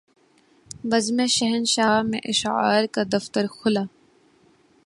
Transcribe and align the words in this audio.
بزم 0.83 1.17
شاہنشاہ 1.27 2.01
میں 2.01 2.19
اشعار 2.23 2.83
کا 2.91 3.03
دفتر 3.13 3.47
کھلا 3.47 3.83